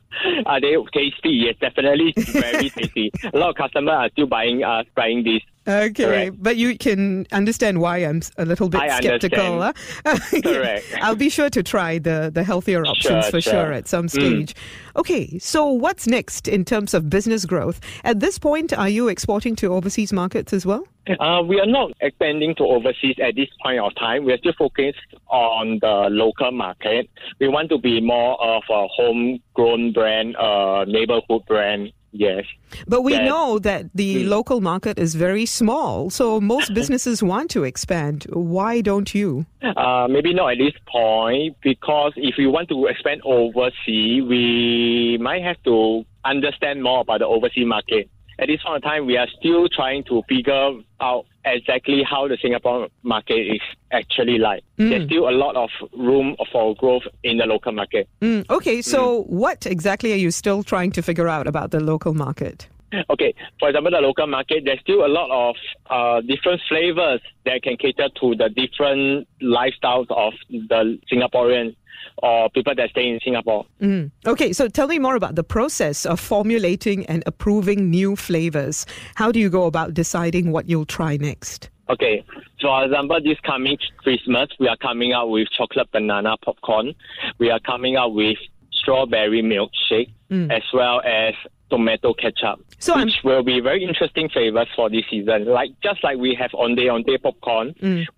are 0.47 0.61
they 0.61 0.77
tasty? 0.93 1.31
Yes, 1.31 1.57
definitely 1.61 2.15
very 2.17 2.71
tasty. 2.77 3.11
A 3.33 3.39
lot 3.39 3.51
of 3.51 3.57
customers 3.57 3.93
are 3.93 4.11
still 4.11 4.27
buying 4.27 4.63
uh, 4.63 4.85
buying 4.95 5.25
this. 5.25 5.43
Okay, 5.67 5.93
Correct. 6.05 6.43
but 6.43 6.57
you 6.57 6.77
can 6.77 7.27
understand 7.31 7.81
why 7.81 7.99
I'm 7.99 8.21
a 8.37 8.45
little 8.45 8.69
bit 8.69 8.81
I 8.81 8.99
skeptical. 8.99 9.61
huh? 9.63 9.73
Correct. 10.43 10.85
I'll 11.01 11.15
be 11.15 11.29
sure 11.29 11.49
to 11.51 11.63
try 11.63 11.99
the, 11.99 12.31
the 12.35 12.43
healthier 12.43 12.85
options 12.85 13.25
Sure, 13.27 13.31
for 13.31 13.41
sure. 13.41 13.53
sure. 13.53 13.65
Mm. 13.71 13.77
at 13.77 13.89
some 13.89 14.09
stage. 14.09 14.55
Okay, 14.97 15.39
so 15.39 15.67
what's 15.69 16.07
next 16.07 16.49
in 16.49 16.65
terms 16.65 16.95
of 16.95 17.09
business 17.09 17.45
growth? 17.47 17.81
At 18.05 18.21
this 18.21 18.39
point, 18.39 18.73
are 18.77 18.89
you 18.89 19.09
exporting 19.09 19.55
to 19.57 19.73
overseas 19.73 20.13
markets 20.13 20.53
as 20.53 20.67
well? 20.67 20.85
Uh, 21.19 21.43
we 21.47 21.59
are 21.61 21.67
not 21.67 21.93
expanding 22.01 22.55
to 22.57 22.65
overseas 22.65 23.17
at 23.23 23.35
this 23.37 23.49
point 23.63 23.79
of 23.81 23.95
time. 23.97 24.25
We 24.25 24.33
are 24.33 24.39
still 24.39 24.53
focused 24.59 24.99
on 25.29 25.79
the 25.81 26.09
local 26.11 26.51
market. 26.53 27.09
We 27.41 27.49
want 27.49 27.71
to 27.71 27.79
be 27.79 28.01
more 28.01 28.41
of 28.43 28.63
a 28.69 28.87
homegrown 28.89 29.93
brand, 29.93 30.37
uh, 30.37 30.85
neighborhood 30.87 31.43
brand. 31.47 31.93
Yes. 32.13 32.45
But 32.87 33.03
we 33.03 33.15
That- 33.15 33.25
know 33.25 33.59
that 33.61 33.87
the 33.95 34.25
Mm. 34.25 34.29
local 34.29 34.61
market 34.61 34.99
is 34.99 35.15
very 35.15 35.47
small, 35.47 36.11
so 36.11 36.41
most 36.41 36.75
businesses 36.79 37.23
want 37.23 37.51
to 37.53 37.65
expand. 37.65 38.27
Why 38.31 38.83
don't 38.83 39.15
you? 39.15 39.47
Uh, 39.63 40.07
maybe 40.11 40.35
not 40.35 40.53
at 40.53 40.59
this 40.59 40.75
point 40.87 41.57
because 41.63 42.13
if 42.17 42.35
we 42.37 42.47
want 42.47 42.69
to 42.69 42.87
expand 42.87 43.23
overseas, 43.25 44.23
we 44.25 45.17
might 45.21 45.43
have 45.43 45.57
to 45.65 46.05
understand 46.25 46.83
more 46.83 47.01
about 47.01 47.21
the 47.21 47.27
overseas 47.27 47.67
market. 47.67 48.09
At 48.39 48.49
this 48.49 48.61
point 48.63 48.85
in 48.85 48.91
time, 48.91 49.07
we 49.07 49.17
are 49.17 49.29
still 49.39 49.69
trying 49.69 50.05
to 50.05 50.23
figure 50.29 50.71
out 51.01 51.25
exactly 51.45 52.03
how 52.03 52.29
the 52.29 52.39
Singapore 52.41 52.89
market 53.03 53.55
is 53.55 53.61
actually 53.93 54.39
like. 54.39 54.63
There's 54.77 55.07
still 55.07 55.29
a 55.29 55.31
lot 55.31 55.57
of 55.57 55.71
room 55.97 56.37
for 56.51 56.75
growth 56.75 57.03
in 57.23 57.39
the 57.39 57.47
local 57.47 57.73
market. 57.73 58.09
Mm, 58.21 58.49
okay, 58.51 58.83
so 58.83 59.23
what 59.25 59.67
exactly 59.67 60.13
are 60.13 60.17
you 60.17 60.31
still 60.31 60.63
trying 60.63 60.91
to 60.93 61.03
figure 61.03 61.29
out 61.29 61.47
about 61.47 61.71
the 61.71 61.81
local 61.81 62.15
market? 62.15 62.69
Okay, 63.11 63.35
for 63.59 63.69
example, 63.69 63.91
the 63.91 64.01
local 64.01 64.27
market, 64.27 64.65
there's 64.65 64.81
still 64.81 65.05
a 65.05 65.09
lot 65.09 65.31
of 65.31 65.57
uh, 65.91 66.21
different 66.23 66.61
flavors 66.69 67.21
that 67.45 67.63
can 67.63 67.77
cater 67.77 68.09
to 68.21 68.35
the 68.35 68.49
different 68.49 69.27
lifestyles 69.43 70.07
of 70.11 70.33
the 70.51 70.99
Singaporean 71.11 71.75
or 72.19 72.51
people 72.51 72.75
that 72.75 72.91
stay 72.91 73.09
in 73.09 73.21
Singapore. 73.25 73.65
Mm. 73.81 74.11
Okay, 74.27 74.53
so 74.53 74.69
tell 74.69 74.89
me 74.89 74.99
more 74.99 75.17
about 75.17 75.35
the 75.35 75.45
process 75.45 76.05
of 76.05 76.21
formulating 76.21 77.07
and 77.07 77.23
approving 77.27 77.91
new 77.91 78.17
flavors. 78.17 78.87
How 79.15 79.33
do 79.33 79.41
you 79.41 79.49
go 79.49 79.65
about 79.67 79.95
deciding 79.95 80.53
what 80.53 80.69
you'll 80.69 80.85
try 80.85 81.17
next? 81.17 81.71
Okay, 81.89 82.25
so 82.59 82.69
for 82.69 82.85
example, 82.85 83.21
this 83.23 83.39
coming 83.41 83.77
Christmas, 83.99 84.49
we 84.59 84.69
are 84.69 84.77
coming 84.77 85.13
out 85.13 85.31
with 85.31 85.49
chocolate 85.51 85.91
banana 85.93 86.37
popcorn. 86.45 86.95
We 87.39 87.51
are 87.51 87.61
coming 87.61 87.97
out 87.97 88.15
with 88.15 88.39
strawberry 88.73 89.43
milkshake, 89.43 90.13
as 90.51 90.63
well 90.73 91.03
as 91.05 91.35
tomato 91.73 92.13
ketchup, 92.23 92.59
So 92.79 92.91
I'm- 92.95 93.07
which 93.07 93.19
will 93.25 93.43
be 93.53 93.57
very 93.71 93.83
interesting 93.91 94.29
flavors 94.35 94.69
for 94.77 94.87
this 94.95 95.05
season. 95.11 95.39
Like 95.59 95.71
just 95.83 96.01
like 96.07 96.17
we 96.27 96.31
have 96.43 96.53
on 96.55 96.75
day 96.81 96.89
on 96.89 97.01
day 97.11 97.19
popcorn, 97.27 97.69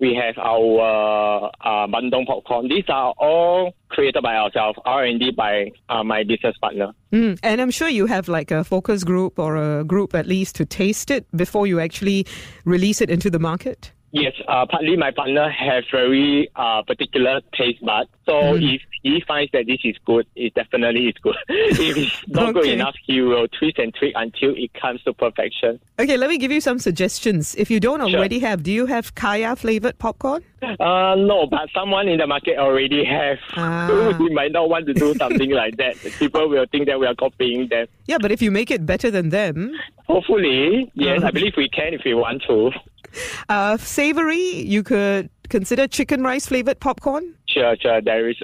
we 0.04 0.10
have 0.22 0.36
our 0.38 1.50
uh, 1.70 1.86
bandung 1.92 2.26
popcorn. 2.26 2.68
These 2.68 2.88
are 2.88 3.12
all 3.18 3.60
created 3.94 4.22
by 4.22 4.34
ourselves, 4.42 4.76
R 4.84 5.04
and 5.04 5.20
D 5.20 5.30
by 5.30 5.70
uh, 5.88 6.02
my 6.12 6.20
business 6.24 6.56
partner. 6.64 6.88
Mm, 7.12 7.38
and 7.42 7.60
I'm 7.62 7.70
sure 7.70 7.88
you 7.88 8.06
have 8.06 8.26
like 8.38 8.50
a 8.50 8.64
focus 8.64 9.04
group 9.04 9.38
or 9.38 9.50
a 9.56 9.84
group 9.84 10.14
at 10.14 10.26
least 10.26 10.56
to 10.56 10.64
taste 10.64 11.08
it 11.16 11.24
before 11.36 11.66
you 11.70 11.78
actually 11.80 12.26
release 12.64 13.00
it 13.00 13.08
into 13.10 13.30
the 13.30 13.38
market. 13.38 13.92
Yes, 14.16 14.32
uh, 14.46 14.64
partly 14.70 14.96
my 14.96 15.10
partner 15.10 15.50
has 15.50 15.82
very 15.90 16.48
uh, 16.54 16.82
particular 16.82 17.40
taste 17.52 17.84
bud. 17.84 18.06
So 18.26 18.54
if 18.54 18.80
he 19.02 19.20
finds 19.26 19.50
that 19.50 19.66
this 19.66 19.80
is 19.82 19.96
good, 20.06 20.24
it 20.36 20.54
definitely 20.54 21.06
is 21.08 21.14
good. 21.20 21.34
if 21.48 21.96
it's 21.96 22.22
not 22.28 22.54
good 22.54 22.62
Okay. 22.62 22.74
enough, 22.74 22.94
he 23.04 23.20
will 23.22 23.48
twist 23.48 23.76
and 23.80 23.92
tweak 23.92 24.12
until 24.14 24.54
it 24.56 24.72
comes 24.80 25.02
to 25.02 25.12
perfection. 25.14 25.80
Okay, 25.98 26.16
let 26.16 26.30
me 26.30 26.38
give 26.38 26.52
you 26.52 26.60
some 26.60 26.78
suggestions. 26.78 27.56
If 27.56 27.72
you 27.72 27.80
don't 27.80 27.98
Sure. 28.08 28.18
already 28.20 28.38
have, 28.38 28.62
do 28.62 28.70
you 28.70 28.86
have 28.86 29.16
kaya 29.16 29.56
flavored 29.56 29.98
popcorn? 29.98 30.44
Uh, 30.62 31.16
no, 31.18 31.46
but 31.50 31.68
someone 31.74 32.06
in 32.06 32.18
the 32.18 32.26
market 32.28 32.56
already 32.56 33.04
have. 33.04 33.38
Ah. 33.56 34.16
we 34.20 34.30
might 34.30 34.52
not 34.52 34.68
want 34.70 34.86
to 34.86 34.94
do 34.94 35.12
something 35.14 35.50
like 35.62 35.76
that. 35.78 35.96
People 36.20 36.48
will 36.48 36.66
think 36.70 36.86
that 36.86 37.00
we 37.00 37.06
are 37.06 37.16
copying 37.16 37.66
them. 37.68 37.88
Yeah, 38.06 38.18
but 38.18 38.30
if 38.30 38.40
you 38.40 38.52
make 38.52 38.70
it 38.70 38.86
better 38.86 39.10
than 39.10 39.30
them, 39.30 39.72
Hopefully, 40.06 40.90
yes, 40.94 41.18
Uh-huh. 41.18 41.28
I 41.28 41.30
believe 41.30 41.54
we 41.56 41.68
can 41.68 41.94
if 41.94 42.02
we 42.04 42.12
want 42.14 42.42
to. 42.46 42.70
uh, 43.48 43.76
savory, 43.78 44.36
you 44.40 44.82
could 44.82 45.30
consider 45.48 45.86
chicken 45.86 46.22
rice 46.22 46.46
flavored 46.46 46.80
popcorn. 46.80 47.34
Sure, 47.46 47.76
sure, 47.80 48.00
there 48.00 48.28
is. 48.28 48.36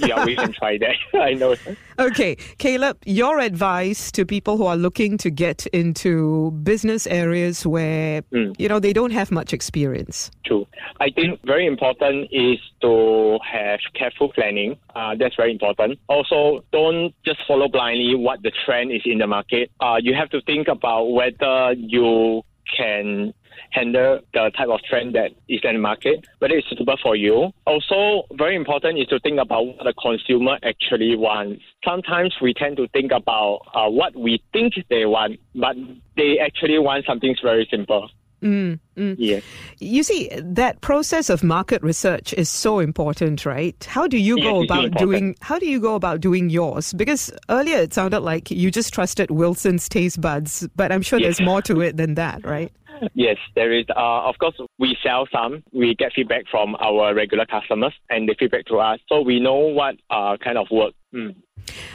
Yeah, 0.00 0.24
we 0.24 0.34
can 0.34 0.50
try 0.52 0.78
that. 0.78 0.96
I 1.20 1.34
know. 1.34 1.54
Okay, 1.98 2.36
Caleb, 2.56 2.96
your 3.04 3.38
advice 3.38 4.10
to 4.12 4.24
people 4.24 4.56
who 4.56 4.64
are 4.64 4.78
looking 4.78 5.18
to 5.18 5.28
get 5.28 5.66
into 5.74 6.52
business 6.62 7.06
areas 7.06 7.66
where, 7.66 8.22
Mm. 8.32 8.54
you 8.58 8.66
know, 8.66 8.80
they 8.80 8.94
don't 8.94 9.10
have 9.10 9.30
much 9.30 9.52
experience. 9.52 10.30
True. 10.46 10.66
I 11.00 11.10
think 11.10 11.40
very 11.44 11.66
important 11.66 12.28
is 12.32 12.58
to 12.80 13.38
have 13.44 13.80
careful 13.94 14.32
planning. 14.32 14.78
Uh, 14.96 15.16
that's 15.18 15.36
very 15.36 15.52
important. 15.52 15.98
Also, 16.08 16.64
don't 16.72 17.12
just 17.26 17.40
follow 17.46 17.68
blindly 17.68 18.14
what 18.14 18.42
the 18.42 18.52
trend 18.64 18.90
is 18.90 19.02
in 19.04 19.18
the 19.18 19.26
market. 19.26 19.70
Uh, 19.80 19.96
you 20.00 20.14
have 20.14 20.30
to 20.30 20.40
think 20.42 20.66
about 20.68 21.10
whether 21.12 21.74
you 21.76 22.42
can 22.74 23.34
handle 23.70 24.20
the 24.32 24.50
type 24.56 24.68
of 24.68 24.80
trend 24.82 25.14
that 25.14 25.32
is 25.48 25.60
in 25.62 25.74
the 25.74 25.78
market, 25.78 26.24
whether 26.38 26.54
it's 26.54 26.68
suitable 26.68 26.96
for 27.02 27.16
you. 27.16 27.50
Also, 27.66 28.26
very 28.34 28.56
important 28.56 28.98
is 28.98 29.06
to 29.08 29.18
think 29.20 29.40
about 29.40 29.62
what 29.66 29.84
the 29.84 29.94
consumer 29.94 30.58
actually 30.62 31.16
wants. 31.16 31.62
Sometimes 31.84 32.34
we 32.40 32.54
tend 32.54 32.76
to 32.76 32.88
think 32.88 33.12
about 33.12 33.60
uh, 33.74 33.88
what 33.88 34.14
we 34.16 34.42
think 34.52 34.74
they 34.90 35.06
want, 35.06 35.38
but 35.54 35.76
they 36.16 36.38
actually 36.38 36.78
want 36.78 37.04
something 37.06 37.34
very 37.42 37.66
simple. 37.70 38.08
Mm, 38.44 38.78
mm. 38.96 39.16
Yes. 39.18 39.42
You 39.78 40.02
see, 40.02 40.28
that 40.36 40.82
process 40.82 41.30
of 41.30 41.42
market 41.42 41.82
research 41.82 42.34
is 42.34 42.50
so 42.50 42.78
important, 42.78 43.46
right? 43.46 43.82
How 43.88 44.06
do 44.06 44.18
you 44.18 44.36
Yes, 44.36 44.44
go 44.44 44.62
about 44.62 44.90
doing 44.92 45.34
how 45.40 45.58
do 45.58 45.66
you 45.66 45.80
go 45.80 45.94
about 45.94 46.20
doing 46.20 46.50
yours? 46.50 46.92
Because 46.92 47.32
earlier 47.48 47.78
it 47.78 47.94
sounded 47.94 48.20
like 48.20 48.50
you 48.50 48.70
just 48.70 48.92
trusted 48.92 49.30
Wilson's 49.30 49.88
taste 49.88 50.20
buds, 50.20 50.68
but 50.76 50.92
I'm 50.92 51.00
sure 51.00 51.18
there's 51.18 51.40
more 51.40 51.62
to 51.62 51.80
it 51.86 51.96
than 51.96 52.16
that, 52.16 52.44
right? 52.44 52.70
Yes, 53.14 53.36
there 53.54 53.72
is. 53.72 53.84
Uh, 53.94 54.28
of 54.28 54.38
course, 54.38 54.54
we 54.78 54.96
sell 55.02 55.26
some. 55.30 55.62
We 55.72 55.94
get 55.94 56.12
feedback 56.14 56.44
from 56.50 56.74
our 56.76 57.14
regular 57.14 57.46
customers, 57.46 57.92
and 58.10 58.28
they 58.28 58.34
feedback 58.38 58.66
to 58.66 58.78
us, 58.78 59.00
so 59.08 59.20
we 59.20 59.40
know 59.40 59.54
what 59.56 59.96
uh, 60.10 60.36
kind 60.42 60.58
of 60.58 60.66
work. 60.70 60.94
Mm. 61.14 61.34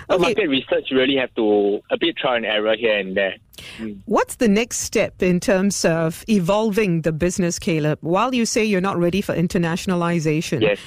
Okay. 0.09 0.21
Market 0.21 0.47
research 0.47 0.87
really 0.91 1.15
have 1.17 1.33
to 1.35 1.79
a 1.91 1.97
bit 1.99 2.17
trial 2.17 2.35
and 2.37 2.45
error 2.45 2.75
here 2.77 2.97
and 2.97 3.15
there. 3.15 3.35
What's 4.05 4.35
the 4.37 4.47
next 4.47 4.79
step 4.79 5.21
in 5.21 5.39
terms 5.39 5.83
of 5.85 6.23
evolving 6.27 7.01
the 7.01 7.11
business, 7.11 7.59
Caleb? 7.59 7.99
While 8.01 8.33
you 8.33 8.45
say 8.45 8.63
you're 8.63 8.81
not 8.81 8.97
ready 8.97 9.21
for 9.21 9.35
internationalization, 9.35 10.61
Yes. 10.61 10.79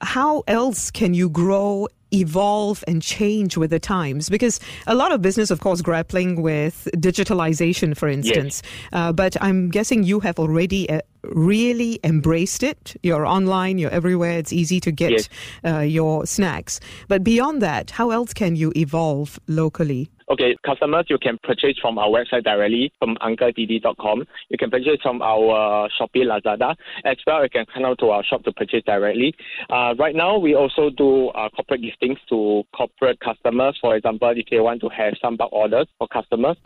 how 0.00 0.42
else 0.46 0.90
can 0.90 1.12
you 1.12 1.28
grow, 1.28 1.88
evolve, 2.12 2.84
and 2.86 3.02
change 3.02 3.56
with 3.56 3.70
the 3.70 3.80
times? 3.80 4.28
Because 4.28 4.60
a 4.86 4.94
lot 4.94 5.12
of 5.12 5.22
business, 5.22 5.50
of 5.50 5.60
course, 5.60 5.82
grappling 5.82 6.42
with 6.42 6.88
digitalization, 6.96 7.96
for 7.96 8.08
instance. 8.08 8.62
Uh, 8.92 9.12
but 9.12 9.36
I'm 9.40 9.68
guessing 9.70 10.02
you 10.04 10.20
have 10.20 10.38
already 10.38 10.88
uh, 10.88 11.00
really 11.24 11.98
embraced 12.04 12.62
it. 12.62 12.96
You're 13.02 13.26
online, 13.26 13.78
you're 13.78 13.90
everywhere. 13.90 14.38
It's 14.38 14.52
easy 14.52 14.80
to 14.80 14.90
get 14.92 15.10
Yes. 15.12 15.28
uh, 15.64 15.78
your 15.80 16.26
snacks. 16.26 16.80
But 17.08 17.22
beyond 17.24 17.62
that, 17.62 17.90
how 17.92 18.10
else 18.10 18.32
can 18.34 18.56
you 18.56 18.72
evolve 18.76 19.38
locally? 19.46 20.10
Okay, 20.30 20.56
customers, 20.64 21.06
you 21.08 21.18
can 21.18 21.38
purchase 21.42 21.76
from 21.82 21.98
our 21.98 22.06
website 22.06 22.44
directly 22.44 22.92
from 23.00 23.16
uncledidi.com. 23.16 24.24
You 24.48 24.58
can 24.58 24.70
purchase 24.70 24.98
from 25.02 25.20
our 25.22 25.88
Shopee 25.98 26.24
Lazada. 26.24 26.76
As 27.04 27.16
well, 27.26 27.42
you 27.42 27.50
can 27.50 27.66
come 27.74 27.84
out 27.84 27.98
to 27.98 28.10
our 28.10 28.22
shop 28.22 28.44
to 28.44 28.52
purchase 28.52 28.82
directly. 28.86 29.34
Uh, 29.68 29.94
right 29.98 30.14
now, 30.14 30.38
we 30.38 30.54
also 30.54 30.88
do 30.90 31.28
uh, 31.30 31.48
corporate 31.50 31.82
giftings 31.82 32.18
to 32.28 32.62
corporate 32.76 33.18
customers. 33.18 33.76
For 33.80 33.96
example, 33.96 34.32
if 34.36 34.46
they 34.52 34.60
want 34.60 34.80
to 34.82 34.88
have 34.90 35.14
some 35.20 35.36
bulk 35.36 35.52
orders 35.52 35.88
for 35.98 36.06
customers, 36.06 36.56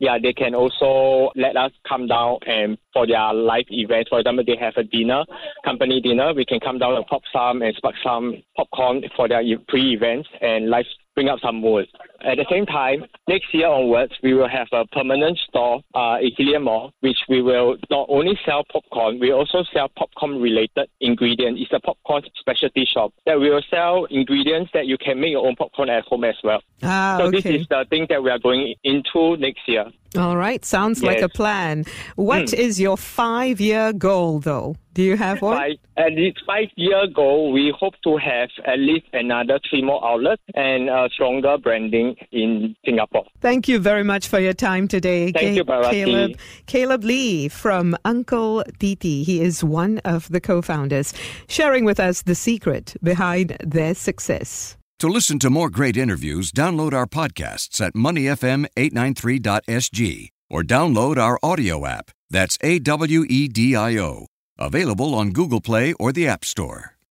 yeah, 0.00 0.18
they 0.20 0.32
can 0.32 0.54
also 0.54 1.30
let 1.36 1.56
us 1.56 1.72
come 1.86 2.06
down 2.08 2.38
and 2.46 2.78
for 2.92 3.06
their 3.06 3.32
live 3.34 3.66
events. 3.68 4.08
For 4.08 4.18
example, 4.18 4.44
they 4.44 4.56
have 4.56 4.74
a 4.76 4.82
dinner, 4.82 5.24
company 5.64 6.00
dinner. 6.00 6.32
We 6.32 6.46
can 6.46 6.58
come 6.58 6.78
down 6.78 6.96
and 6.96 7.06
pop 7.06 7.22
some 7.32 7.60
and 7.60 7.76
spark 7.76 7.94
some 8.02 8.42
popcorn 8.56 9.02
for 9.14 9.28
their 9.28 9.42
pre-events 9.68 10.28
and 10.40 10.70
live 10.70 10.86
bring 11.14 11.28
up 11.28 11.38
some 11.40 11.60
mood. 11.60 11.86
At 12.24 12.38
the 12.38 12.46
same 12.50 12.64
time, 12.64 13.04
next 13.34 13.48
year 13.58 13.68
onwards, 13.68 14.14
we 14.24 14.32
will 14.34 14.48
have 14.58 14.68
a 14.72 14.82
permanent 14.98 15.36
store 15.48 15.76
uh, 15.94 16.16
Hillion 16.36 16.62
Mall, 16.68 16.92
which 17.00 17.20
we 17.32 17.38
will 17.48 17.70
not 17.96 18.06
only 18.16 18.34
sell 18.46 18.62
popcorn, 18.72 19.12
we 19.24 19.28
also 19.38 19.58
sell 19.72 19.88
popcorn-related 20.00 20.86
ingredients. 21.00 21.60
It's 21.62 21.72
a 21.72 21.80
popcorn 21.88 22.22
specialty 22.42 22.84
shop 22.92 23.12
that 23.26 23.38
we 23.42 23.48
will 23.50 23.66
sell 23.70 23.94
ingredients 24.10 24.70
that 24.74 24.86
you 24.90 24.96
can 24.98 25.20
make 25.20 25.30
your 25.36 25.46
own 25.46 25.56
popcorn 25.56 25.88
at 25.90 26.04
home 26.10 26.24
as 26.24 26.38
well. 26.42 26.60
Ah, 26.82 27.16
so 27.18 27.24
okay. 27.26 27.40
this 27.40 27.60
is 27.60 27.66
the 27.68 27.84
thing 27.90 28.06
that 28.10 28.20
we 28.24 28.30
are 28.30 28.38
going 28.48 28.74
into 28.84 29.36
next 29.36 29.62
year. 29.72 29.86
All 30.18 30.36
right, 30.36 30.64
sounds 30.64 31.04
like 31.04 31.22
a 31.22 31.28
plan. 31.28 31.84
What 32.16 32.52
is 32.52 32.72
Hmm. 32.78 32.82
your 32.86 32.96
five-year 32.96 33.92
goal, 33.92 34.40
though? 34.40 34.74
Do 34.92 35.02
you 35.10 35.16
have 35.16 35.40
one? 35.40 35.56
Five, 35.56 35.76
at 35.96 36.12
least 36.20 36.38
five 36.44 36.68
year 36.74 37.06
goal, 37.06 37.52
we 37.52 37.72
hope 37.80 37.94
to 38.02 38.16
have 38.16 38.50
at 38.72 38.80
least 38.90 39.06
another 39.12 39.60
three 39.68 39.82
more 39.82 40.04
outlets 40.04 40.42
and 40.54 40.90
uh, 40.90 41.08
stronger 41.14 41.54
branding 41.58 42.16
in 42.32 42.74
Singapore. 42.84 43.19
Thank 43.40 43.68
you 43.68 43.78
very 43.78 44.04
much 44.04 44.28
for 44.28 44.38
your 44.38 44.52
time 44.52 44.88
today. 44.88 45.32
Thank 45.32 45.56
you, 45.56 45.64
Bharati. 45.64 46.04
Caleb. 46.04 46.38
Caleb 46.66 47.04
Lee 47.04 47.48
from 47.48 47.96
Uncle 48.04 48.64
Didi. 48.78 49.22
He 49.22 49.40
is 49.40 49.64
one 49.64 49.98
of 50.04 50.28
the 50.28 50.40
co-founders, 50.40 51.14
sharing 51.48 51.84
with 51.84 52.00
us 52.00 52.22
the 52.22 52.34
secret 52.34 52.96
behind 53.02 53.56
their 53.64 53.94
success. 53.94 54.76
To 55.00 55.08
listen 55.08 55.38
to 55.38 55.48
more 55.48 55.70
great 55.70 55.96
interviews, 55.96 56.52
download 56.52 56.92
our 56.92 57.06
podcasts 57.06 57.80
at 57.80 57.94
moneyfm893.sg 57.94 60.28
or 60.50 60.62
download 60.62 61.16
our 61.16 61.38
audio 61.42 61.86
app. 61.86 62.10
That's 62.28 62.58
A 62.62 62.78
W 62.80 63.24
E 63.28 63.48
D 63.48 63.74
I 63.74 63.96
O. 63.96 64.26
Available 64.58 65.14
on 65.14 65.30
Google 65.30 65.62
Play 65.62 65.94
or 65.94 66.12
the 66.12 66.28
App 66.28 66.44
Store. 66.44 66.98